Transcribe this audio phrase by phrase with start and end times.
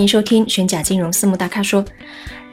[0.00, 1.84] 欢迎收听玄甲金融私募大咖说。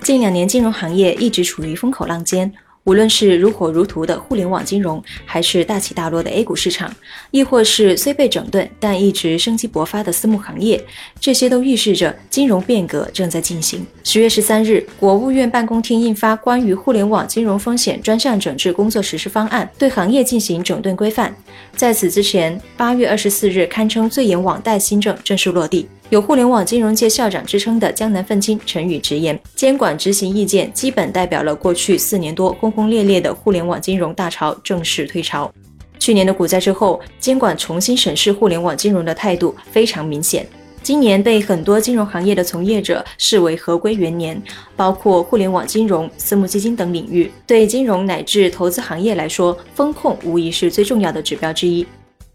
[0.01, 2.51] 近两年金融行业一直处于风口浪尖，
[2.83, 6.93] 无论是如火如荼的互联网金融，还是大起大落的 A 股市场，
[7.31, 10.83] 亦或是虽被整顿但一直生机勃发的私募行业，
[11.21, 13.87] 这些都预示着金融变革正在进行。
[14.03, 21.33] 十月十三日，国务院办公厅印发《关于互联网金融风险专项整治工作实施方案》，对行业进行整顿规范。
[21.77, 25.87] 在此之前，八月二十四日堪称最严网贷新政正式落地。
[26.09, 35.51] 有“互联网金融界校长”之称的江南愤青陈宇直言，监管执行意见基本代表了过去四年多轰轰烈烈的互联网金融大潮正式退潮。
[35.99, 40.47] 去年的股灾之后，监管重新审视互联网金融的态度非常明显。
[40.81, 44.41] 今年被很多金融行业的从业者视为合规元年，
[44.77, 47.29] 包括互联网金融、私募基金等领域。
[47.45, 51.85] 对金融乃至投资行业来说，风控无疑是最重要的指标之一。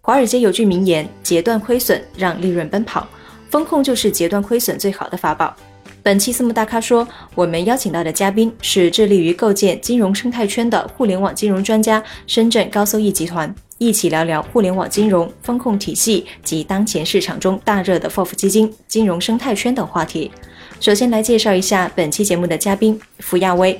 [0.03, 3.09] 华尔街有句名言：“截断亏损，让利润奔跑。”
[3.53, 5.55] 风控就是截断亏损最好的法宝。
[6.03, 20.31] 本期私募大咖说，我们邀请到的嘉宾是致力于构建金融生态圈的互联网金融专家——深圳高收益集团，一起聊聊互联网金融风控体系及当前市场中大热的 FOF 基金、金融生态圈等话题。
[20.81, 23.79] 首先来介绍一下本期节目的嘉宾福亚威，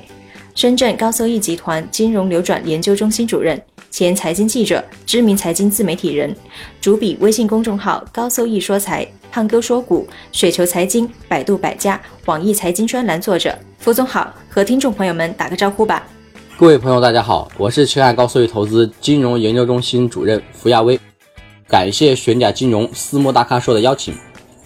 [0.53, 3.59] 深圳高收益集团金融流转研究中心主任。
[3.89, 6.35] 前财经记者，知名财经自媒体人，
[6.79, 13.57] 主笔微信公众号“高收益说财”、“胖哥说股”、“水球财经”、“百度百家”、网易财经专栏作者。
[13.79, 16.03] 傅总好，和听众朋友们打个招呼吧。
[16.55, 20.99] 各位朋友，大家好，我是青海高收益投资金融研究中心主任符亚威。
[21.67, 24.13] 感谢玄甲金融私募大咖说的邀请，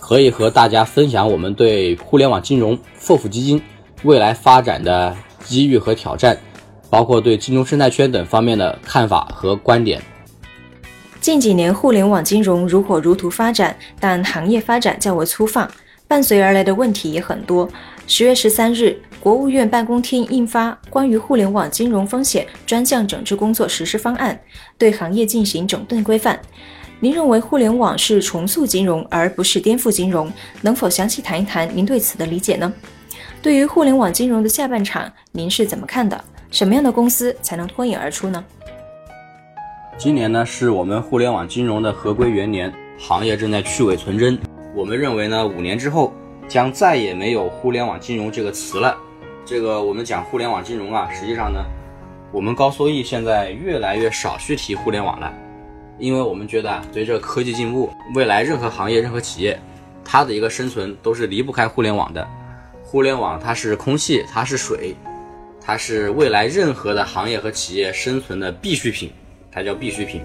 [0.01, 3.61] 可以和大家分享我们对互联网金融 FOF 基金
[4.03, 6.37] 未来发展的机遇和挑战。
[6.89, 10.01] 包括对金融生态圈等方面的看法和观点。
[11.27, 15.69] 近几年，互联网金融如火如荼发展，但行业发展较为粗放，
[16.07, 17.69] 伴随而来的问题也很多。
[18.07, 24.33] 十月十三日，国务院办公厅印发《关于互联网金融风险专项整治工作实施方案》，
[24.77, 26.39] 对行业进行整顿规范。
[27.01, 30.31] 您认为互联网是重塑金融，而不是颠覆金融？
[30.61, 32.73] 能否详细谈一谈您对此的理解呢？
[33.41, 36.23] 对于互联网金融的下半场，您是怎么看的？
[36.51, 38.41] 什么样的公司才能脱颖而出呢？
[39.97, 44.37] 今年呢，是我们互联网金融的合规元年，行业正在去伪存真。
[44.75, 46.13] 我们认为呢，五年之后
[46.47, 48.95] 将再也没有互联网金融这个词了。
[49.43, 51.65] 这个我们讲互联网金融啊，实际上呢，
[52.31, 55.33] 我们高收益现在越来越少去提互联网了，
[55.97, 59.59] 因为我们觉得，随着科技进步，未来任何行业、任何企业，
[60.05, 62.25] 它的一个生存都是离不开互联网的。
[62.83, 64.95] 互联网它是空气，它是水。
[65.59, 69.11] 它是未来任何的行业和企业生存的必需品，
[69.57, 70.21] 才叫必需品。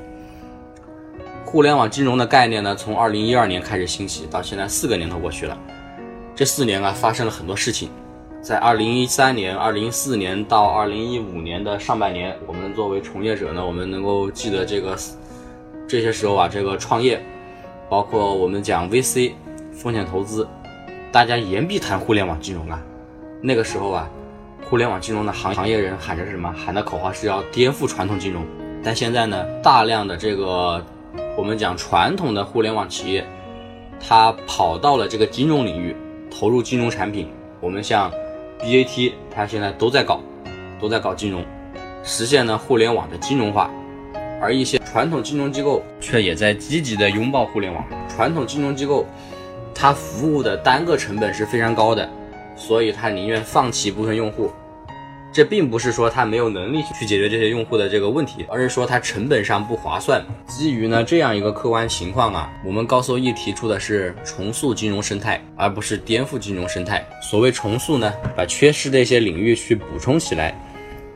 [1.43, 5.59] 互联网金融的概念呢，从二零一二年开始兴起，到现在四个年头过去了。
[6.35, 7.89] 这四年啊，发生了很多事情。
[8.43, 14.99] 在二零一三年、二零一四年到二零一五年的上半年，我们作为从业者呢，我们能够记得这个
[15.89, 17.25] 这些时候啊，这个创业，
[17.89, 19.33] 包括我们讲 VC
[19.73, 20.47] 风险投资，
[21.11, 22.83] 大家言必谈互联网金融啊。
[23.41, 24.11] 那个时候啊。
[24.71, 26.51] 互联网金融的行行业人喊着什么？
[26.57, 28.43] 喊的口号是要颠覆传统金融。
[28.85, 30.85] 但现在呢，大量的这个
[31.37, 33.25] 我们讲传统的互联网企业，
[34.01, 35.97] 它跑到了这个金融领域，
[36.31, 37.29] 投入金融产品。
[37.61, 38.11] 我们像
[38.59, 40.21] BAT，它现在都在搞，
[40.81, 41.45] 都在搞金融，
[42.03, 43.71] 实现呢互联网的金融化。
[44.41, 47.85] 而一些传统金融机构却也在积极的拥抱互联网。
[48.09, 49.07] 传统金融机构，
[49.73, 52.11] 它服务的单个成本是非常高的，
[52.57, 54.51] 所以它宁愿放弃部分用户。
[55.33, 60.23] 这并不是说他没有能力去解决这些用户的这个问题，而是说它成本上不划算。
[60.47, 67.03] 基于呢这样一个客观情况啊，我们高收益提出的是重塑金融生态，而不是颠覆金融生态。
[67.23, 70.55] 所谓重塑呢，把缺失的一些领域去补充起来，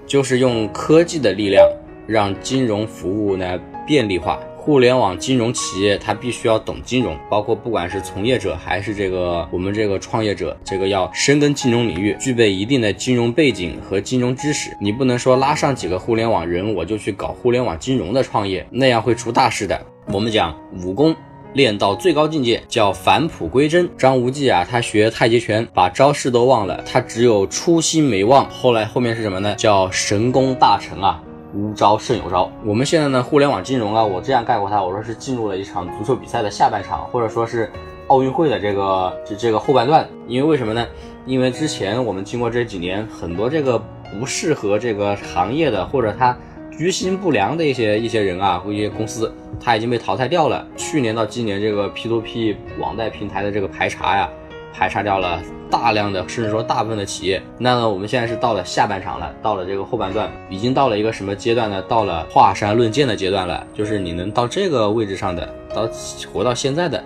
[0.07, 1.69] 就是用科技的力量
[2.07, 4.41] 让金融服务呢便利化。
[4.67, 14.77] 互联网金融企业，它必须要懂金融，包括不管是从业者还是这个我们这个创业者，这个要深耕金融领域，具备一定的金融背景和金融知识。
[14.81, 19.81] 你不能说拉上几个互联网人，我就去搞互联网金融的创业，那样会出大事的。
[20.07, 20.53] 我们讲
[20.83, 21.15] 武功
[21.53, 23.89] 练到最高境界叫返璞归真。
[23.97, 28.51] 张无忌啊，他学太极拳，把招式都忘了，他只有初心没忘。
[28.51, 29.55] 后来后面是什么呢？
[29.55, 31.23] 叫神功大成啊。
[31.57, 32.51] 无招胜有招。
[32.63, 37.71] 我们现在呢，互联网金融啊，我这样概括它，我说是进入了一场足球比赛的下半场，或者说是
[38.09, 40.07] 奥运会的这个这这个后半段。
[40.29, 40.87] 因为为什么呢？
[41.25, 43.83] 因为之前我们经过这几年，很多这个
[44.19, 46.37] 不适合这个行业的，或者他
[46.71, 50.67] 居心不良的一些一些人啊，或一些公司，他已经被淘汰掉了。
[50.77, 54.29] 去年到今年，这个 P2P 网贷平台的这个排查呀。
[54.77, 55.41] 排查掉了
[55.71, 57.43] 大量的，甚至说大部分的企业。
[57.59, 61.81] 那么我们现在是到了下半场了，到了这个后半段，已经到了一个什么阶段呢？
[61.89, 65.89] 到了华山论剑的阶段了，就是你能到这个位置上的，到
[66.31, 67.03] 活到现在的，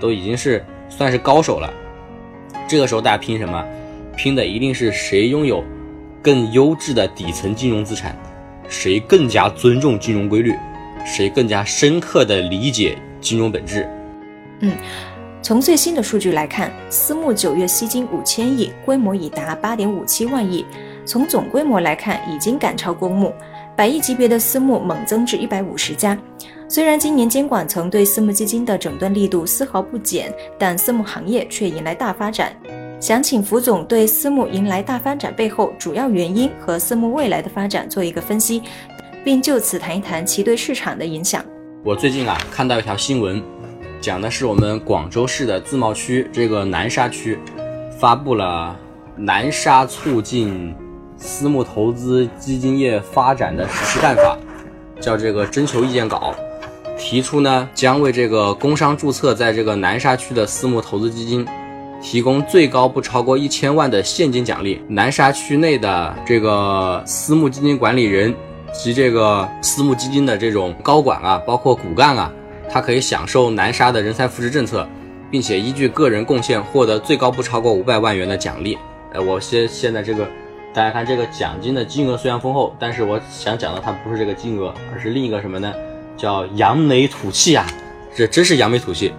[0.00, 1.72] 都已经是算是高手了。
[2.68, 3.64] 这个时候大家拼什么？
[4.16, 5.62] 拼的一定是谁拥有
[6.20, 8.16] 更优质的底层金融资产，
[8.68, 10.52] 谁更加尊重金融规律，
[11.06, 13.88] 谁更加深刻的理解金融本质。
[14.60, 14.72] 嗯。
[15.40, 20.66] 从最新的数据来看，私募九月吸金五千亿，规模已达八点五七万亿。
[21.06, 23.32] 从总规模来看，已经赶超公募，
[23.74, 26.18] 百亿级别的私募猛增至一百五十家。
[26.68, 32.54] 虽然今年监管层对私募基金的整顿力度丝毫不减，但私募行业却迎来大发展。
[33.00, 38.60] 想请福总对私募迎来大发展背后主要原因和私募未来的发展做一个分析，
[39.24, 41.42] 并就此谈一谈其对市场的影响。
[41.84, 43.57] 我最近啊看到一条新闻。
[44.00, 47.38] 讲的是我们广州市的自贸区这个南沙区，
[47.98, 48.76] 发布了
[49.16, 50.74] 南沙促进
[51.16, 54.38] 私募投资基金业发展的实施办法，
[55.00, 56.32] 叫这个征求意见稿，
[56.96, 61.44] 提出呢将为这个工商注册在这个南沙区的私募投资基金，
[62.00, 64.80] 提供最高不超过一千万的现金奖励。
[64.88, 68.32] 南沙区内的这个私募基金管理人
[68.72, 72.32] 及这个私募基金的这种高管啊，包括骨干啊。
[72.70, 74.86] 他可以享受南沙的人才扶持政策，
[75.30, 78.78] 并且依据个人贡献获得最高不超过五百万元的奖励。
[79.12, 80.26] 呃，我现现在这个，
[80.74, 85.72] 大家看这个奖金的金额虽然丰厚，但是我想讲的它不是这个金额，而是另一个什么呢？
[86.16, 87.66] 叫扬眉吐气啊！
[88.14, 89.12] 这真是扬眉吐气，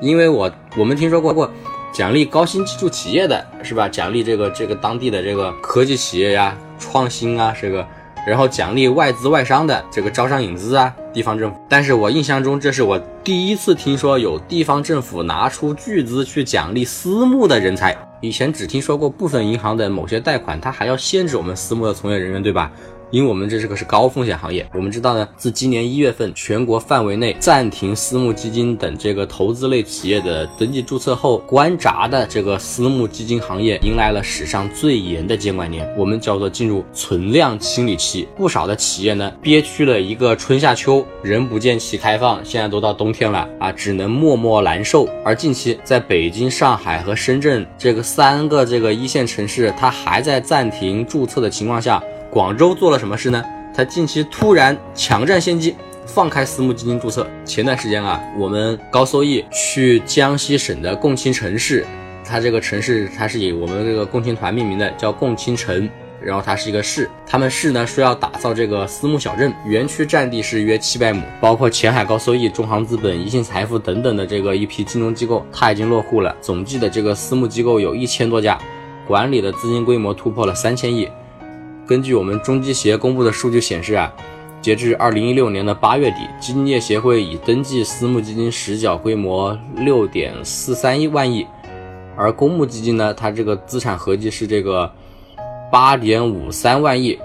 [0.00, 1.50] 因为我我们听说过过
[1.92, 3.88] 奖励高新技术企业的是吧？
[3.88, 7.86] 奖励这个这个当地的这个科技企业呀、创新啊这个。
[8.24, 11.56] 然后奖励外资外商的这个招商引资啊，地方政府。
[11.68, 17.96] 但是我印象中，这是我第一次听说有地方政府拿出巨资去奖励私募的人才。
[18.20, 22.70] 以前只听说过部分银行的某些贷款，它还要限制我们私募的从业人员，对吧？
[23.12, 38.26] 因为我们这是个是高风险行业，我们知道呢，自今年一月份全国范围内暂停私募基金等这个投资类企业的登记注册后，关闸的这个私募基金行业迎来了史上最严的监管年，我们叫做进入存量清理期。
[38.34, 45.06] 不少的企业呢，憋屈了一个春夏秋，人不见其开放，现在都到冬天了啊，只能默默难受。
[45.22, 52.02] 而近期在北京、上海和深圳这个三个这个一线城市，它还在暂停注册的情况下。
[52.32, 53.44] 广州做了什么事呢？
[53.74, 55.76] 他近期突然抢占先机，
[56.06, 57.26] 放开私募基金注册。
[57.44, 61.86] 前段时间啊，我们高收益去江西省的共青城市，
[62.24, 65.86] 它这个城市它是以我们这个共青团命名的，叫共青城。
[66.22, 76.34] 然后它是一个市，他们市呢说要打造这个私募小镇，园区占地是约七百亩，包括前海高收益、中航资本、宜信财富等等的这个一批金融机构，它已经落户了。
[76.40, 78.58] 总计的这个私募机构有一千多家，
[79.06, 81.06] 管理的资金规模突破了三千亿。
[81.86, 84.12] 根据我们中基协公布的数据显示啊，
[84.60, 91.46] 截至二零一六年的八月底，基金业协会已登记私募基金实缴规模六点四三亿万亿，
[92.16, 94.90] 而公募基金呢，它这个资产合计是这个
[95.72, 97.18] 八点五三万亿，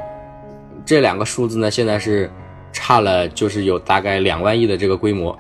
[0.83, 2.29] 这两个数字呢，现在是
[2.73, 5.37] 差了，就是有大概两万亿的这个规模。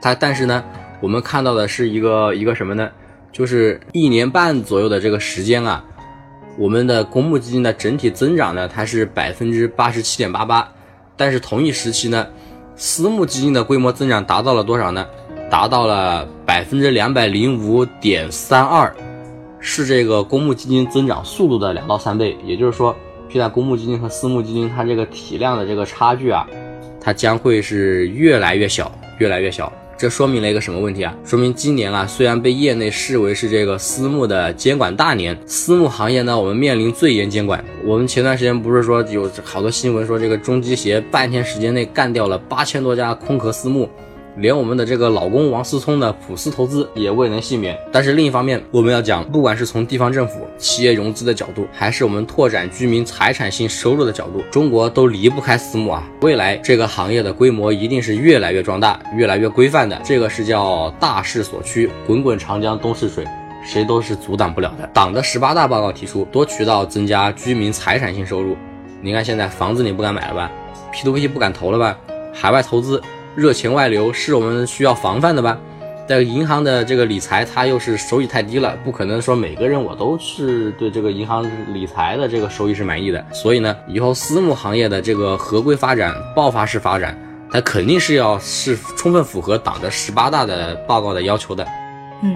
[0.00, 0.64] 它但是呢，
[1.00, 2.90] 我们看到的是一个一个什么呢？
[3.30, 5.84] 就是一年半左右的这个时间啊。
[6.58, 10.66] 我们的公募基金的整体增长呢，它是百分之八十七点八八，
[11.16, 12.26] 但是同一时期呢，
[12.76, 15.06] 私募基金的规模增长达到了多少呢？
[15.48, 18.92] 达到了百分之两百零五点三二，
[19.60, 22.36] 是这个公募基金增长速度的两到三倍。
[22.44, 22.96] 也就是说，
[23.28, 26.44] 现在公募基金和私募基金它这个体量的这个差距啊，
[27.00, 29.72] 它将会是越来越小，越来越小。
[29.98, 31.16] 这说明了一个什么问题啊？
[31.24, 37.64] 说明今年啊，虽然被业内视为是这个私募的监管大年，私募行业呢，我们面临最严监管。
[37.82, 43.88] 我们前段时间不是说有好多新闻说这个中基协半天时间内干掉了八千多家空壳私募。
[44.36, 47.76] 连我们的这个老公王思聪的普思投资也未能幸免。
[47.90, 56.06] 但是另一方面，我们要讲，不管是从地方政府、企业融资的角度，还是我们拓展居民财产性收入的角度，中国都离不开私募啊。
[56.20, 60.00] 未来这个行业的规模一定是越来越壮大、越来越规范的。
[60.04, 63.24] 这个是叫大势所趋，滚滚长江东逝水，
[63.64, 64.86] 谁都是阻挡不了的。
[64.92, 68.56] 党的十八大报告提出多渠道增加居民财产性收入。
[69.00, 70.50] 你看现在房子你不敢买了吧
[70.92, 71.98] ？P2P 不敢投了吧？
[72.32, 73.00] 海外投资。
[73.36, 75.58] 热钱外流是我们需要防范的吧？
[76.08, 83.22] 但银行的这个理财，它又是收益太低了，不可能说每个人我都是对这个银行理财的这个收益是满意的。
[83.32, 87.14] 所以呢，以后私募行业的这个合规发展、爆发式发展，
[87.52, 91.66] 它肯定是要是充分符合党的十八大的报告的要求的。
[92.22, 92.34] 嗯。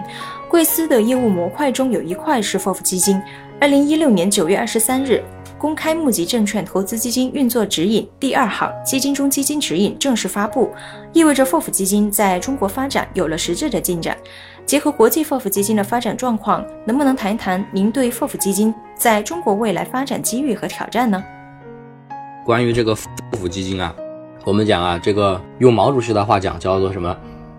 [0.51, 3.23] 贵司的业务模块中有一块是 FOF 基金。
[3.61, 5.23] 二零一六年九月二十三日，
[5.61, 10.73] 公开募集证券投资基金运作指引第二行基金中基金指引正式发布，
[11.13, 14.17] 意味着 FOF 基金在中国发展有了实质的进展。
[14.65, 21.23] 结合国际 FOF 基金的发展状况，能不能谈一谈您对 FOF 基金在中国未来发展机遇和挑战呢？
[22.47, 23.95] 关于这个 FOF 基金啊，
[24.47, 27.15] 我们讲啊，这个用毛主席的话讲叫做什么？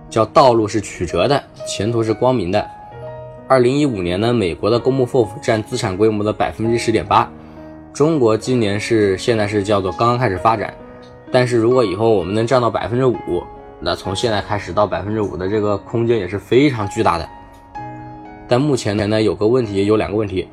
[0.09, 2.67] 叫道路是曲折的，前途是光明的。
[3.47, 7.31] 二零一五年呢，美国的公募 FOF 占资产规模的百分之十点八，
[7.93, 10.73] 中国今年是现在是叫做刚刚开始发展，
[11.29, 13.43] 但是如果以后我们能占到百分之五，
[13.81, 17.29] 那从现在开始到百分之五的这个空间也是非常巨大的。
[18.47, 20.47] 但目前呢，有个问题，有两个问题，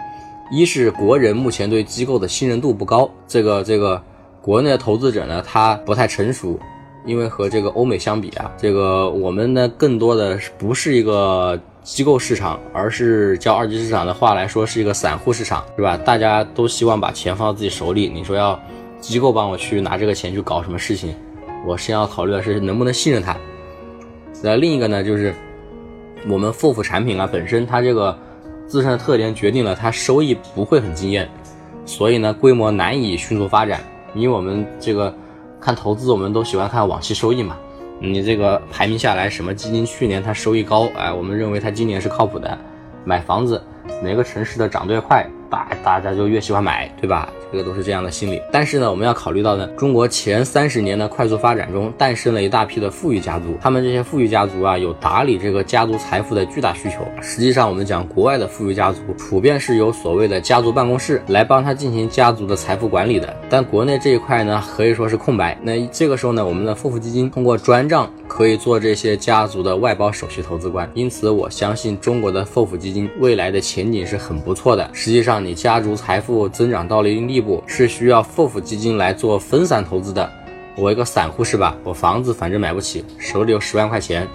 [0.50, 4.02] 一是国人目前对机构的信任度不高，这个这个
[4.42, 6.58] 国内的投资者呢，他不太成熟。
[7.06, 15.96] 因为和这个欧美相比啊，这个我们呢更多的不是一个机构市场，而是叫二级市场的话来说是一个散户市场，是吧？
[15.96, 18.10] 大家都希望把钱放到自己手里。
[18.10, 18.60] 你说要
[19.00, 21.14] 机构帮我去拿这个钱去搞什么事情，
[21.66, 23.34] 我先要考虑的是能不能信任他。
[24.42, 25.34] 那另一个呢，就是
[26.28, 28.16] 我们 FOF 产品啊本身它这个
[28.66, 31.26] 自身的特点决定了它收益不会很惊艳，
[31.86, 33.80] 所以呢规模难以迅速发展，
[34.14, 35.12] 因为我们这个。
[35.60, 37.56] 看投资，我们都喜欢看往期收益嘛。
[38.00, 42.56] 你这个排名下来，什么基金去年它收益高，哎，我们认为它今年是靠谱的。
[43.04, 43.62] 买房子，
[44.02, 45.26] 哪个城市的涨得快？
[45.50, 47.28] 大大家就越喜欢买，对吧？
[47.50, 48.42] 这个都是这样的心理。
[48.52, 53.56] 但是呢，我们要考虑到呢，中国前三十年的快速发展中，诞生了一大批的富裕家族。
[53.60, 57.06] 他们这些富裕家族啊，有打理这个家族财富的巨大需求。
[57.22, 63.34] 实际上，我们讲国外的富裕家族，普遍是由所谓的家族办公室来帮他进行家族的财富管理的。
[63.48, 65.56] 但国内这一块呢，可以说是空白。
[65.62, 70.86] 那这个时候呢，我们的富富基金通过专账可以做这些家族的外包首席投资官。
[70.92, 74.86] 因此，我相信中国的富富基金未来的前景是很不错的。
[74.92, 80.30] 实际上，你家族财富增长到了一定地步，是需要 FOF 基金来做分散投资的。
[80.76, 81.76] 我一个散户是吧？
[81.82, 84.26] 我房子反正买不起，手里有十万块钱，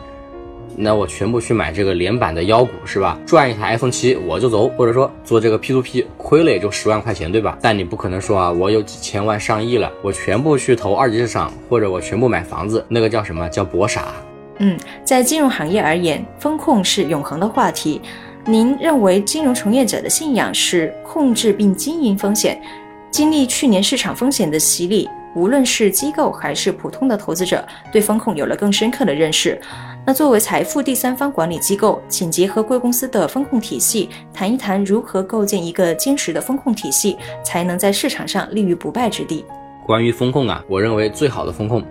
[0.75, 3.17] 那我全部去买这个连板的妖股是吧？
[3.25, 7.57] 赚一台 iPhone 七我就走，或者说做这个 P2P 亏了也就十万块钱对吧？
[7.61, 14.13] 但你不可能说啊，我有几千万上亿了，我全部去投二级市场，或者我全部买房子，那个叫什么叫博傻？
[14.59, 18.01] 嗯，在金融行业而言，风控是永恒的话题。
[18.45, 22.61] 您认为金融从业者的信仰是控制并经营风险？
[23.09, 29.57] 经历去年市场风险的洗礼，无论是机构还是普通的投资者，对风控有了更深刻的认识。
[30.05, 39.45] 那作为财富第三方管理机构，请结合贵公司的风控体系，谈一谈如何构建一个坚实的风控体系，才能在市场上立于不败之地。
[39.85, 41.81] 关于风控啊，我认为最好的风控，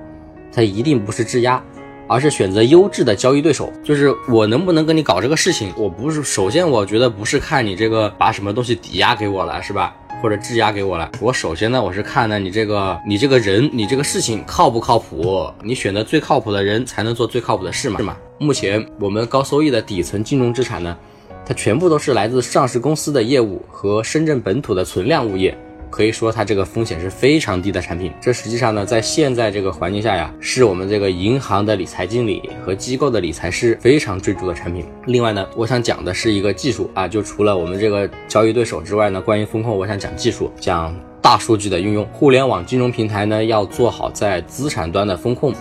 [0.53, 1.63] 它一定不是质押。
[2.09, 5.73] 而是选择优质的交易对手，就是我能不能跟你搞这个事情？
[5.77, 9.95] 我不是首先，我觉得不是看你这个把什么东西抵押给我了，是吧？
[10.23, 11.11] 或者质押给我了。
[11.21, 15.51] 我首先呢，我是看呢你这个你这个人，你这个事情靠不靠谱？
[15.65, 18.17] 你选择最靠谱的人，才能做最靠谱的事嘛，是吗？
[18.39, 20.97] 目前我们高收益的底层金融资产呢，
[21.45, 25.57] 它全部都是来自上市公司的业务和深圳本土的存量物业。
[25.93, 34.87] 可以说它这个风险是非常低的产品，这实际上呢，在现在这个环境下呀，是我们这个银行的理财经理和机构的理财师非常追逐的产品。
[35.07, 42.07] 另外呢，我想讲的是一个技术啊，就除了我们这个交易对手之外呢，关于风控，我想讲技术，讲大数据的运用。
[42.07, 45.55] 互联网金融平台呢，要做好在资产端的风控。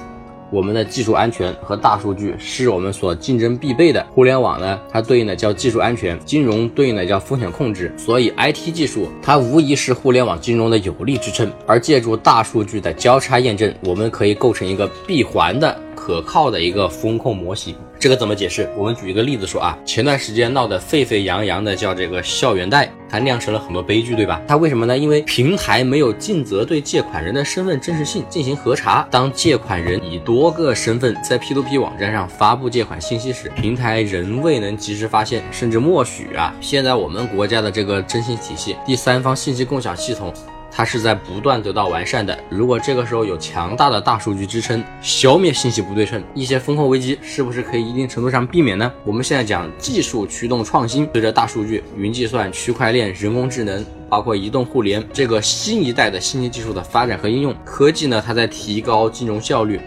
[0.52, 4.06] 我们的技术安全和大数据是我们所竞争必备的。
[4.14, 7.94] 互联网呢，它对应的叫技术安全；金融对应的叫风险控制。
[7.98, 11.50] 所以，IT 技术它无疑是互联网金融的有力支撑。
[11.66, 15.76] 而借助大数据的交叉验证，我们可以构成一个闭环的。
[15.94, 18.68] 可靠的一个风控模型，这个怎么解释？
[18.76, 24.42] 我们举一个例子说啊，前段时间闹得沸沸扬扬的叫这个校园贷，它酿成了很多悲剧，对吧？
[24.48, 24.98] 它为什么呢？
[24.98, 29.08] 因为平台没有尽责对借款人的身份真实性进行核查。
[29.12, 36.52] 当借款人以多个身份在 P2P 网站上发布借款信息时，平台仍未能及时发现，甚至默许啊。
[36.60, 40.34] 现在我们国家的这个征信体系，第三方信息共享系统。
[40.74, 42.38] 它是在不断得到完善的。
[42.50, 48.92] 如果这个时候有强大的大数据支撑，消灭信息不对称，一些风控危机是不是可以一定程度上避免呢？
[49.04, 59.80] 我们现在讲技术驱动创新，随着大数据、云计算、区块链、人工智能，包括移动互联这个新一代的信息技术的发展和应用，科技呢，它在提高金融效率、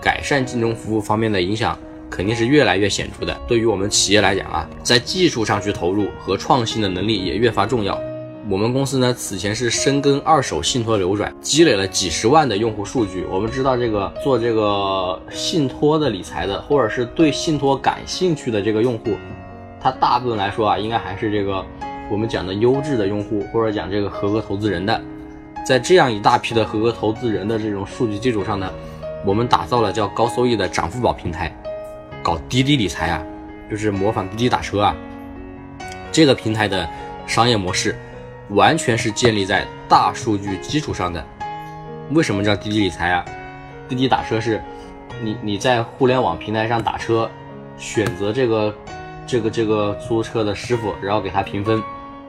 [0.00, 1.78] 改善金融服务方面的影响
[2.08, 3.38] 肯定是越来越显著的。
[3.46, 8.00] 对于我们企业来讲啊，在技术上去投入和创新的能力也越发重要。
[8.50, 13.24] 我们公司呢，此前是深耕二手信托流转，积累了几十万的用户数据。
[13.30, 19.12] 我们知道，这个做这个信托的理财的，或者是对信托感兴趣的这个用户，
[19.80, 21.64] 它大部分来说啊，应该还是这个
[22.10, 25.00] 我们讲的优质的用户，或者讲这个合格投资人的。
[25.64, 28.68] 在这样一大批的合格投资人的这种数据基础上呢，
[29.24, 31.56] 我们打造了叫高收益的涨富宝平台，
[32.20, 33.22] 搞滴滴理财啊，
[33.70, 34.96] 就是模仿滴滴打车啊。
[36.10, 36.88] 这个平台的
[37.28, 37.94] 商业模式
[38.50, 41.24] 完全是建立在大数据基础上的。
[42.10, 43.24] 为什么叫滴滴理财啊？
[43.88, 44.62] 滴滴打车是，
[45.22, 47.30] 你你在互联网平台上打车，
[47.78, 48.74] 选择这个
[49.26, 51.82] 这个这个租车的师傅，然后给他评分。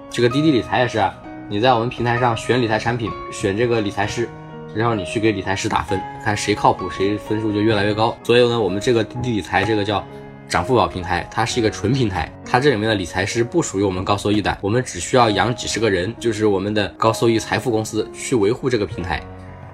[0.10, 1.13] 这个滴滴理财也是啊。
[1.50, 4.30] 你在我们平台上选理财产品，选这个理财师，
[4.74, 8.16] 然后你去给理财师打分，看谁靠谱，谁分数就越来越高。
[8.24, 10.06] 所以呢，我们这个滴滴理财这个叫
[10.51, 19.24] 涨付宝平台，它是一个纯平台，它这里面的理财师不属于我们高收益的，我们只需要养几十个人，就是我们的高收益财富公司去维护这个平台。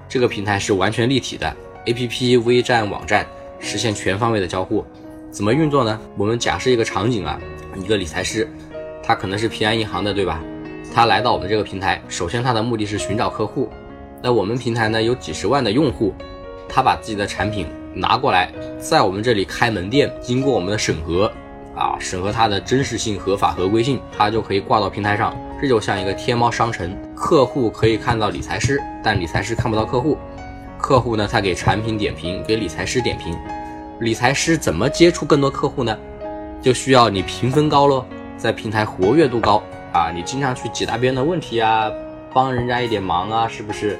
[0.08, 1.52] 这个平台是完全立体的
[1.86, 3.26] ，APP、微站、网站
[3.58, 4.86] 实现全方位的交互。
[5.32, 5.98] 怎么运作呢？
[6.16, 7.40] 我们假设一个场景啊，
[7.74, 8.48] 一个理财师，
[9.02, 10.40] 他可能是平安银行的，对吧？
[10.94, 13.68] 他来到我们这个平台，首先他的目的是寻找客户。
[14.22, 16.14] 那我们平台呢有几十万的用户，
[16.68, 17.66] 他把自己的产品
[17.98, 21.30] 拿过来，在我们这里开门店，经过我们的审核，
[21.74, 25.36] 啊，审核它的真实性、合法、合规性，它就可以挂到平台上。
[25.60, 30.16] 这就像一个天猫商城，客户可以看到理财师，但理财师看不到客户。
[30.78, 33.36] 客户呢，他给产品点评，给理财师点评。
[33.98, 35.98] 理财师怎么接触更多客户呢？
[36.62, 38.04] 就需要你评分高喽，
[38.36, 39.60] 在平台活跃度高。
[39.92, 41.90] 啊，你经常去解答别人的问题啊，
[42.32, 43.98] 帮人家一点忙啊，是不是？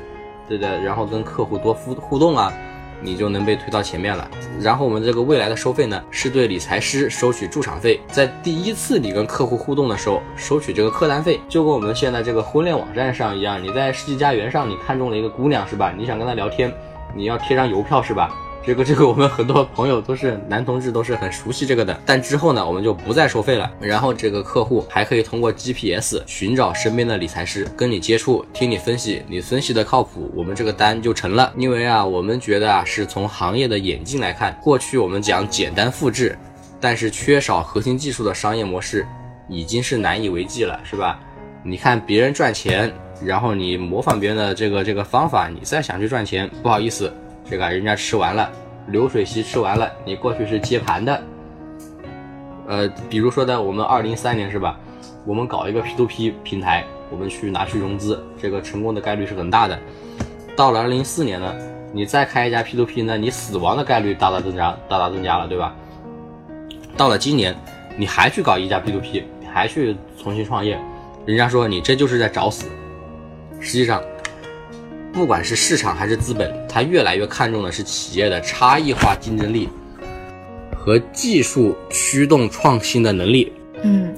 [0.49, 2.52] 对的，然后跟客户多互互动啊，
[3.00, 4.28] 你就能被推到前面了。
[4.61, 15.95] 然后我们这个未来的收费呢，是对理财师收取驻场费，在第一次你跟客户互动的时候收取这个客单费，就跟我们现在这个婚恋网站上一样，你在世纪佳缘上你看中了一个姑娘是吧？
[15.97, 16.73] 你想跟她聊天，
[17.14, 18.35] 你要贴张邮票是吧？
[18.65, 21.99] 这个这个，我们很多朋友都是男同志，都是很熟悉这个的。
[22.05, 23.71] 但之后呢，我们就不再收费了。
[23.81, 31.51] 然后这个客户还可以通过 GPS 寻找身边的理财师，跟你接触，听你分析，你分析的靠谱，我们这个单就成了。
[31.57, 36.37] 因为啊，我们觉得啊，是从行业的演进来看，过去我们讲简单复制，
[36.79, 39.07] 但是缺少核心技术的商业模式，
[39.49, 41.18] 已经是难以为继了，是吧？
[41.62, 42.92] 你看别人赚钱，
[43.25, 47.11] 然后你模仿别人的这个这个方法，你再想去赚钱，不好意思。
[47.50, 48.50] 这个人家吃完了，
[48.88, 51.22] 流水席吃完了，你过去是接盘的。
[52.66, 54.78] 呃，比如说呢，我们二零三年是吧？
[55.24, 59.78] 我们搞一个 P2P 平台，我们去拿去融资，这个成功的概率是很大的。
[60.54, 61.54] 到了二零四年呢，
[61.92, 65.74] 你再开一家 P2P 呢，你死亡的概率大大增加，大大增加了，对吧？
[66.98, 67.56] 到了今年，
[67.96, 70.78] 你还去搞一家 P2P，还去重新创业，
[71.24, 72.66] 人家说你这就是在找死。
[73.58, 74.02] 实际上。
[75.11, 79.68] 不管是市场还是资本，它越来越看重的是企业的差异化竞争力
[80.76, 83.52] 和技术驱动创新的能力。
[83.83, 84.14] 嗯，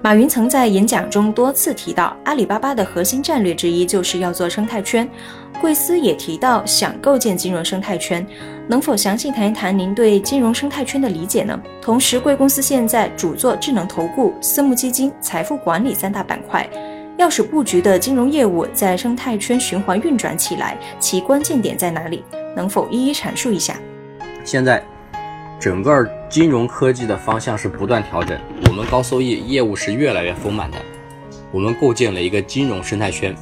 [0.00, 5.08] 马云曾在演讲中多次提到，阿里巴巴的核心战略之一就是要做生态圈。
[5.60, 8.24] 贵司也提到想构建金融生态圈，
[8.68, 11.60] 能否详细谈一谈您对金融生态圈的理解呢？
[11.82, 16.68] 同时，贵公司现在主做智能投顾、私募基金、财富管理三大板块。
[17.18, 22.22] 要使布局的金融业务在生态圈循环运转起来，其关键点在哪里？
[22.54, 23.76] 能否一一阐述一下？
[24.44, 24.80] 现在，
[25.58, 30.78] 整个金融科技的方向是不断调整，我们高收益业务是越来越丰满的。
[31.50, 33.34] 我们构建了一个金融生态圈，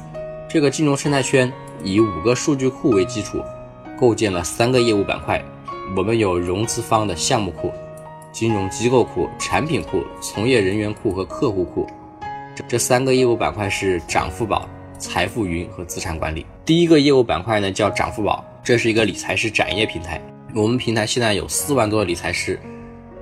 [0.49, 3.43] 这个金融生态圈以五个数据库为基础，
[3.95, 5.39] 构建了三个业务板块。
[5.95, 7.71] 我们有融资方的项目库、
[8.31, 11.87] 金融机构库、产品库、从业人员库和客户库。
[12.67, 14.67] 这三个业务板块是涨付宝、
[14.97, 16.45] 财富云和资产管理。
[16.65, 20.21] 第一个业务板块呢叫涨付宝，这是一个理财师展业平台。
[20.55, 22.59] 我们平台现在有四万多理财师，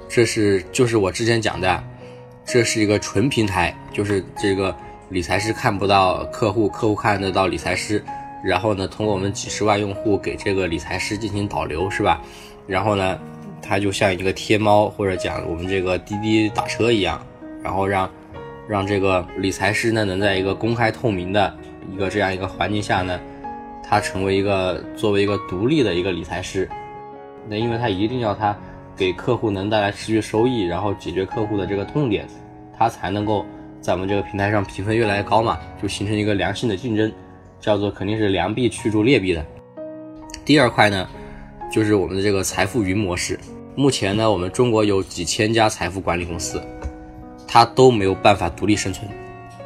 [0.07, 1.83] 这是就是我之前讲的，
[2.45, 4.73] 这是一个纯平台，就是这个
[5.09, 8.03] 理财师看不到客户，客户看得到理财师，
[8.43, 12.21] 然后呢，通过我们几十万用户给这个理财师进行导流，是吧？
[12.67, 13.19] 然后呢，
[13.61, 17.21] 它就像一个天猫或者讲我们这个滴滴打车一样，
[17.61, 18.09] 然后让。
[18.67, 21.53] 让这个理财师呢，能在一个公开透明的
[21.93, 23.19] 一个这样一个环境下呢，
[23.83, 26.67] 他成为一个作为一个独立的一个理财师。
[27.47, 28.57] 那因为他一定要他
[28.95, 32.27] 给客户能带来持续收益，然后解决客户的这个痛点，
[32.75, 33.45] 他才能够
[33.79, 37.11] 在我们这个平台上评分越来越高嘛，就形成一个良性的竞争，
[37.59, 39.45] 叫做肯定是良币驱逐劣币的。
[40.43, 41.07] 第二块呢，
[41.71, 43.39] 就是我们的这个财富云模式。
[43.75, 46.59] 目前呢，我们中国有几千家财富管理公司。
[47.47, 49.09] 它都没有办法独立生存，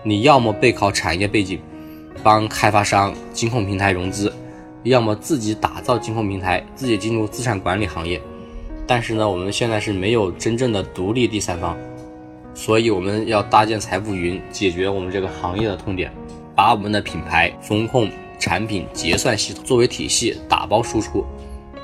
[0.04, 1.60] 你要么背靠产业背景，
[2.24, 4.32] 帮开发商、金控平台融资，
[4.84, 8.22] 要么自己打造金控平台，自己进入资产管理行业。
[8.86, 11.78] 但是呢，我们现在是没有真正的独立第三方，
[12.54, 16.12] 所以我们要搭建财富云，解决我们这个行业的痛点，
[16.56, 21.24] 把我们的品牌、风控、产品、结算系统作为体系打包输出。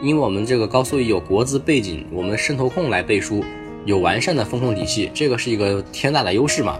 [0.02, 3.44] 因为我们这个高收益有国资背景，我们渗透控来背书，
[3.86, 6.78] 有完善的风控体系，这个是一个天大的优势嘛。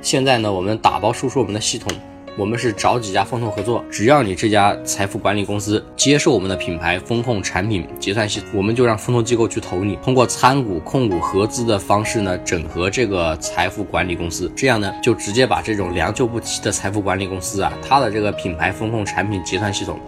[0.00, 1.90] 现在呢，我们打包输出我们的系统。
[2.36, 20.00] 我们是找几家风控合作，只要你这家财富管理公司接受我们的品牌、风控、产品、结算系统，我们就让风投机构去投你，通过参股、控股、合资的方式呢，整合这个财富管理公司，这样呢，就直接把这种良莠不齐的财富管理公司啊，它的这个品牌、风控、产品、结算系统，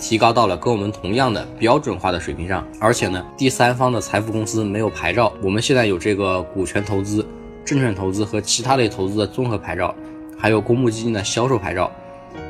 [0.00, 2.66] 提高到了跟我们同样的标准化的水平上。
[2.80, 7.24] 而且呢，第三方的财富公司没有牌照，我们现在有这个股权投资、
[7.64, 9.94] 证券投资和其他类投资的综合牌照。
[10.38, 11.92] 还有公募基金的销售牌照，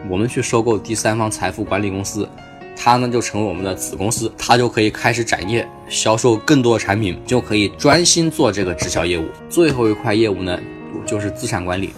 [0.09, 2.29] 我们去收购第三方财富管理公司，
[2.77, 9.25] 它呢就成为我们的子公司，它就可以开始展业，销售更多的产品，就可以专心做这个直销业务。
[9.49, 10.57] 最后一块业务呢，
[11.05, 11.93] 就是资产管理。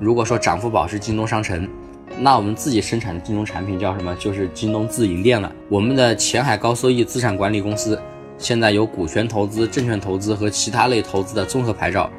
[0.00, 1.68] 如果说涨付宝是京东商城，
[2.18, 4.14] 那我们自己生产的金融产品叫什么？
[4.16, 5.52] 就是京东自营店了。
[5.68, 8.00] 我们的前海高收益资产管理公司
[8.38, 12.10] 现在有股权投资、证券投资和其他类投资的综合牌照。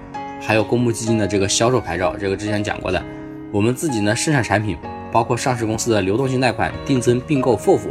[0.42, 3.04] 还有公募基金的这个销售牌照，这个之前讲过的。
[3.52, 4.78] 我们自己呢生产产品，
[5.12, 7.82] 包括上市公司的流动性贷款、定增、并购、FOF。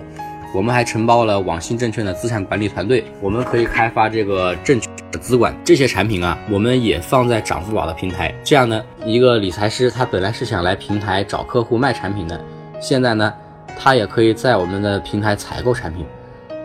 [0.55, 8.35] 我们还承包了网信证券的资产管理团队，我们可以开发这个证券资管这些产品啊，我们也放在涨付宝的平台。
[8.45, 12.39] 这样呢，一个理财师他本来是想来平台找客户卖产品的，
[12.81, 13.33] 现在呢，
[13.79, 16.05] 他也可以在我们的平台采购产品，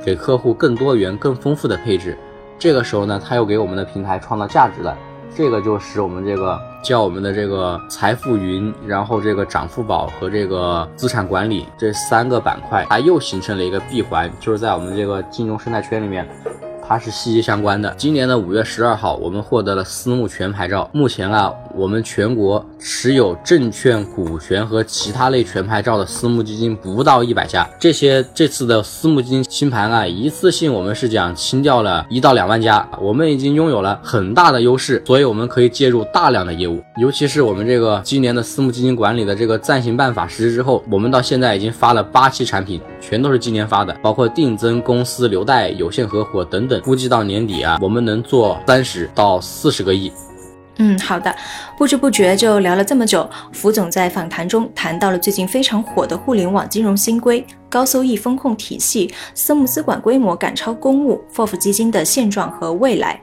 [0.03, 2.17] 给客户更多元、更丰富的配置。
[2.59, 4.97] 这个时候呢，他又给我们的平台创造价值了。
[5.35, 16.27] 这个就使我们这个叫我们的这个财富云，然后这个涨付宝和这个资产管理这三个板块，它又形成了一个闭环，就是在我们这个金融生态圈里面。
[16.87, 17.93] 它是息息相关的。
[17.97, 20.89] 今年的五月十二号，我们获得了私募全牌照。
[20.93, 27.67] 目前啊，我们全国持有证券、股权和其他类全牌照的私募基金不到一百家。
[27.79, 32.87] 这些这次的私募基金清盘啊，一次性我们是讲清掉了一到两万家。
[33.01, 36.83] 我们已经拥有了很大的优势，所以我们可以介入大量的业务。
[36.97, 46.79] 尤其是我们这个今年的私募基金管理的这个暂行办法实施之后，我们到现在已经发了八期产品，全都是今年发的，包括定增、公司留贷、有限合伙等等。
[46.81, 50.11] 估计到年底啊，我们能做三十到四十个亿。
[50.77, 51.35] 嗯，好的。
[51.77, 63.21] 不知不觉就聊了这么久，福总在访谈中谈到了最近非常火的互联网金融新规、高收益风控体系、私募资管规模赶超公募、FOF 基金的现状和未来、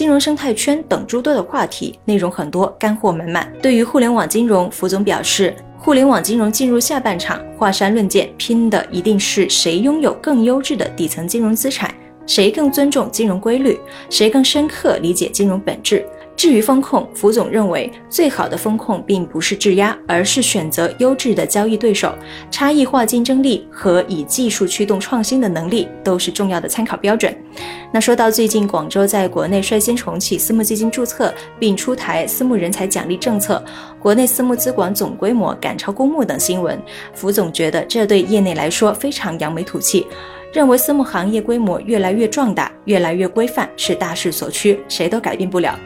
[0.00, 3.52] 金融生态圈等诸多的话题，内容很多，干货满满。
[3.60, 11.94] 对于互联网金融，福总表示，互联网金融进入下半场，华山论剑，拼的一定是谁拥有更优质的底层金融资产。
[12.26, 13.78] 谁更尊重金融规律？
[14.08, 16.02] 谁更深刻理解金融本质？
[16.40, 22.14] 至于风控，福总认为最好的风控并不是质押，而是选择优质的交易对手。
[22.50, 27.36] 差异化竞争力和以技术驱动创新的能力都是重要的参考标准。
[27.92, 33.62] 那说到最近广州在国内率先重启私募基金注册，并出台私募人才奖励政策，
[34.00, 40.06] 国内私募资管总规模赶超公募等新闻，福总觉得这对业内来说非常扬眉吐气。
[40.54, 45.78] 认为私募行业规模越来越壮大，越来越规范，是大势所趋，谁都改变不了。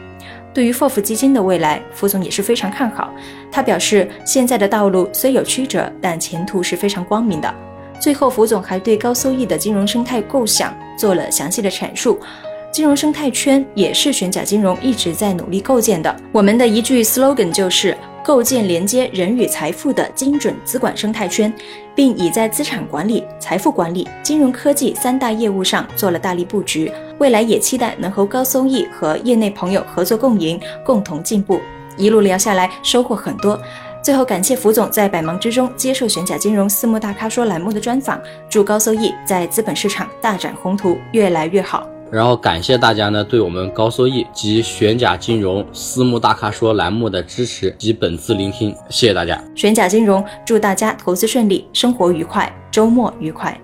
[0.55, 3.13] 对于 FOF 基金的未来，傅总也是非常看好。
[3.51, 7.53] 他表示，现在的道路虽有曲折，但前途是非常光明的。
[7.99, 12.17] 最后，傅总还对高收益的金融生态构想做了详细的阐述。
[12.71, 16.15] 金融生态圈也是玄甲金融一直在努力构建的。
[16.31, 17.95] 我们的一句 slogan 就是。
[18.25, 21.53] 构建连接人与财富的精准资管生态圈，
[21.93, 26.91] 并已在资产管理、财富管理、金融科技三大业务上做了大力布局。
[27.19, 31.59] 未来也期待能和高收益和业内朋友合作共赢，共同进步。
[31.97, 33.59] 一路聊下来，收获很多。
[34.03, 41.87] 最后感谢福总在百忙之中接受玄甲金融私募大咖说栏目的专访，祝高收益在资本市场大展宏图，越来越好。
[42.11, 49.43] 然后感谢大家呢对我们高收益及玄甲金融私募大咖说栏目的支持及本次聆听，谢谢大家。
[49.55, 53.59] 玄甲金融祝大家投资顺利，生活愉快，周末愉快。